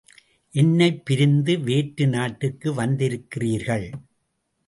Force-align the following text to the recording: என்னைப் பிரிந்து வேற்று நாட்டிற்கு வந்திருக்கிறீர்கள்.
என்னைப் 0.53 1.05
பிரிந்து 1.05 1.59
வேற்று 1.59 2.07
நாட்டிற்கு 2.07 2.73
வந்திருக்கிறீர்கள். 2.73 3.91